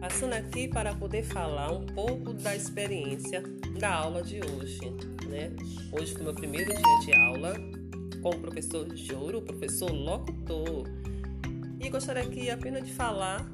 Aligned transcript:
passando 0.00 0.34
aqui 0.34 0.68
para 0.68 0.94
poder 0.94 1.24
falar 1.24 1.72
um 1.72 1.86
pouco 1.86 2.34
da 2.34 2.54
experiência 2.54 3.42
da 3.78 3.94
aula 3.94 4.22
de 4.22 4.38
hoje. 4.40 4.80
Né? 5.28 5.50
Hoje 5.90 6.12
foi 6.12 6.22
meu 6.22 6.34
primeiro 6.34 6.70
dia 6.70 6.98
de 7.00 7.14
aula 7.14 7.54
com 8.22 8.30
o 8.30 8.38
professor 8.38 8.94
Joro, 8.94 9.38
o 9.38 9.42
professor 9.42 9.90
locutor. 9.90 10.86
E 11.80 11.88
gostaria 11.88 12.22
aqui 12.22 12.50
apenas 12.50 12.86
de 12.86 12.92
falar 12.92 13.46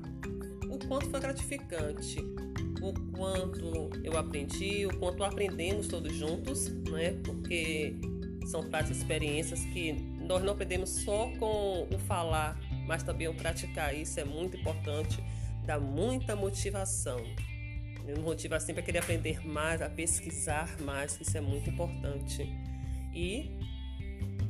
o 0.68 0.78
quanto 0.86 1.08
foi 1.08 1.20
gratificante, 1.20 2.18
o 2.82 2.92
quanto 3.16 3.90
eu 4.02 4.18
aprendi, 4.18 4.86
o 4.86 4.98
quanto 4.98 5.22
aprendemos 5.22 5.86
todos 5.86 6.12
juntos, 6.14 6.68
né? 6.90 7.12
porque 7.24 7.96
são 8.46 8.68
práticas 8.68 8.98
experiências 8.98 9.64
que 9.66 9.92
nós 10.20 10.42
não 10.42 10.52
aprendemos 10.52 10.90
só 10.90 11.30
com 11.38 11.88
o 11.92 11.98
falar, 12.06 12.60
mas 12.90 13.04
também 13.04 13.28
o 13.28 13.34
praticar. 13.34 13.94
Isso 13.94 14.18
é 14.18 14.24
muito 14.24 14.56
importante 14.56 15.22
dá 15.70 15.78
muita 15.78 16.34
motivação. 16.34 17.20
Me 18.04 18.18
motiva 18.18 18.58
sempre 18.58 18.82
a 18.82 18.84
querer 18.84 18.98
aprender 18.98 19.46
mais, 19.46 19.80
a 19.80 19.88
pesquisar 19.88 20.80
mais, 20.80 21.20
isso 21.20 21.38
é 21.38 21.40
muito 21.40 21.70
importante. 21.70 22.42
E 23.14 23.56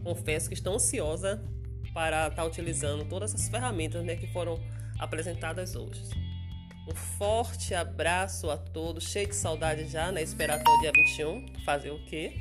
confesso 0.02 0.48
que 0.48 0.54
estou 0.54 0.74
ansiosa 0.74 1.44
para 1.92 2.28
estar 2.28 2.44
utilizando 2.44 3.04
todas 3.04 3.34
as 3.34 3.48
ferramentas 3.48 4.02
né, 4.02 4.16
que 4.16 4.26
foram 4.32 4.58
apresentadas 4.98 5.74
hoje. 5.74 6.02
Um 6.88 6.94
forte 6.94 7.74
abraço 7.74 8.50
a 8.50 8.56
todos, 8.56 9.04
cheio 9.04 9.28
de 9.28 9.34
saudade 9.34 9.86
já, 9.88 10.10
né? 10.10 10.22
Esperar 10.22 10.58
até 10.58 10.70
o 10.70 10.80
dia 10.80 10.92
21, 10.92 11.64
fazer 11.64 11.90
o 11.90 12.02
quê? 12.06 12.32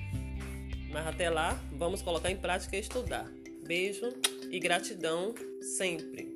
Mas 0.89 1.05
até 1.05 1.29
lá, 1.29 1.59
vamos 1.73 2.01
colocar 2.01 2.31
em 2.31 2.37
prática 2.37 2.77
e 2.77 2.79
estudar. 2.79 3.25
Beijo 3.67 4.09
e 4.51 4.59
gratidão 4.59 5.33
sempre. 5.61 6.35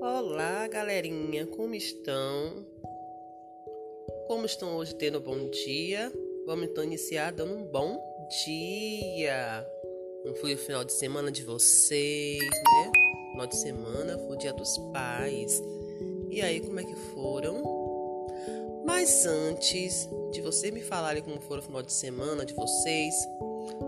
Olá, 0.00 0.66
galerinha, 0.66 1.46
como 1.46 1.74
estão? 1.74 2.66
Como 4.26 4.44
estão 4.46 4.76
hoje 4.76 4.94
tendo 4.96 5.18
um 5.18 5.22
bom 5.22 5.50
dia? 5.50 6.12
Vamos 6.46 6.68
então 6.68 6.82
iniciar 6.82 7.32
dando 7.32 7.54
um 7.54 7.64
bom 7.64 8.11
dia. 8.32 9.66
Não 10.24 10.34
foi 10.36 10.54
o 10.54 10.58
final 10.58 10.84
de 10.84 10.92
semana 10.92 11.30
de 11.30 11.42
vocês, 11.42 12.40
né? 12.40 12.92
Final 13.30 13.46
de 13.46 13.56
semana 13.56 14.18
foi 14.18 14.36
o 14.36 14.38
dia 14.38 14.52
dos 14.52 14.78
pais. 14.92 15.62
E 16.30 16.40
aí, 16.40 16.60
como 16.60 16.80
é 16.80 16.84
que 16.84 16.94
foram? 17.14 17.62
Mas 18.86 19.26
antes 19.26 20.08
de 20.32 20.40
vocês 20.40 20.72
me 20.72 20.80
falarem 20.80 21.22
como 21.22 21.40
foi 21.42 21.58
o 21.58 21.62
final 21.62 21.82
de 21.82 21.92
semana 21.92 22.44
de 22.44 22.54
vocês, 22.54 23.14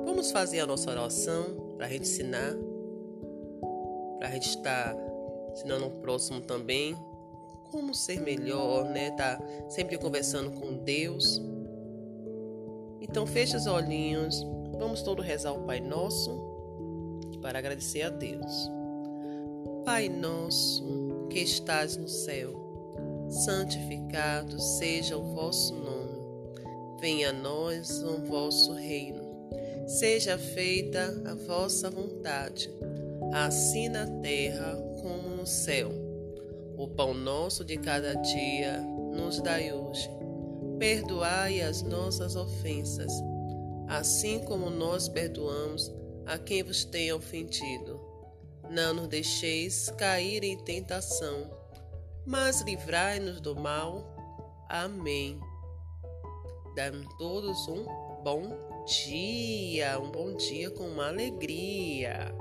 vamos 0.05 0.31
fazer 0.31 0.61
a 0.61 0.67
nossa 0.67 0.91
oração 0.91 1.75
para 1.77 1.87
a 1.87 1.89
gente 1.89 2.03
ensinar, 2.03 2.55
para 4.19 4.28
a 4.28 4.31
gente 4.31 4.50
estar 4.50 4.95
ensinando 5.53 5.87
o 5.87 5.91
próximo 5.91 6.41
também 6.41 6.95
como 7.70 7.95
ser 7.95 8.20
melhor, 8.20 8.84
né? 8.84 9.11
Tá 9.12 9.41
sempre 9.69 9.98
conversando 9.98 10.53
com 10.53 10.75
Deus. 10.75 11.41
Então 13.06 13.27
feche 13.27 13.55
os 13.55 13.66
olhinhos, 13.66 14.42
vamos 14.78 15.02
todos 15.02 15.24
rezar 15.24 15.52
o 15.52 15.64
Pai 15.64 15.78
Nosso 15.78 16.41
para 17.42 17.58
agradecer 17.58 18.00
a 18.00 18.08
Deus. 18.08 18.70
Pai 19.84 20.09
nosso 20.09 21.28
que 21.28 21.41
estás 21.41 21.98
no 21.98 22.09
céu, 22.09 22.54
santificado 23.28 24.59
seja 24.59 25.19
o 25.19 25.34
vosso 25.34 25.75
nome. 25.75 26.19
Venha 26.98 27.28
a 27.28 27.32
nós 27.34 28.03
o 28.03 28.25
vosso 28.25 28.72
reino. 28.72 29.22
Seja 29.87 30.38
feita 30.38 31.22
a 31.26 31.34
vossa 31.34 31.91
vontade, 31.91 32.70
assim 33.34 33.91
na 33.91 34.06
terra 34.22 34.76
como 35.03 35.37
no 35.37 35.47
céu. 35.47 35.91
O 36.78 36.88
pão 36.88 37.12
nosso 37.12 37.62
de 37.62 37.76
cada 37.76 38.14
dia 38.14 38.81
nos 39.14 39.43
dai 39.43 39.70
hoje. 39.70 40.24
Perdoai 40.79 41.61
as 41.61 41.83
nossas 41.83 42.37
ofensas, 42.37 43.12
assim 43.89 44.41
como 44.41 44.71
nós 44.71 45.09
perdoamos 45.09 45.93
a 46.27 46.39
quem 46.39 46.62
vos 46.62 46.85
tenha 46.85 47.15
ofendido. 47.15 48.01
Não 48.71 48.95
nos 48.95 49.09
deixeis 49.09 49.91
cair 49.91 50.43
em 50.43 50.57
tentação, 50.59 51.51
mas 52.27 52.62
livrai-nos 52.62 53.41
do 53.41 53.55
mal. 53.55 54.05
Amém. 54.69 55.39
Dá-me 56.75 57.06
todos 57.19 57.69
um 57.69 57.85
bom 58.25 58.85
dia, 58.87 59.99
um 60.01 60.11
bom 60.11 60.35
dia 60.35 60.71
com 60.71 60.89
uma 60.89 61.09
alegria. 61.09 62.35